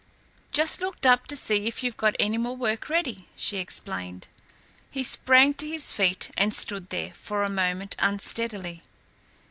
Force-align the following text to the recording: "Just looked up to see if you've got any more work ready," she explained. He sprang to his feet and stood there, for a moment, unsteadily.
"Just 0.51 0.81
looked 0.81 1.05
up 1.05 1.27
to 1.27 1.35
see 1.35 1.67
if 1.67 1.83
you've 1.83 1.95
got 1.95 2.15
any 2.19 2.35
more 2.39 2.55
work 2.57 2.89
ready," 2.89 3.27
she 3.35 3.57
explained. 3.57 4.27
He 4.89 5.03
sprang 5.03 5.53
to 5.53 5.67
his 5.67 5.93
feet 5.93 6.31
and 6.35 6.55
stood 6.55 6.89
there, 6.89 7.13
for 7.13 7.43
a 7.43 7.51
moment, 7.51 7.95
unsteadily. 7.99 8.81